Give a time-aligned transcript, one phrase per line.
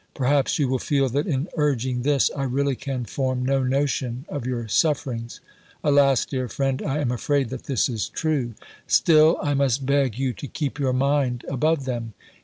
[0.15, 4.47] Perhaps you will feel that in urging this I really can form no notion of
[4.47, 5.41] your sufferings.
[5.83, 8.55] Alas, dear friend, I am afraid that this is true.
[8.87, 12.15] Still I must beg you to keep your mind above them.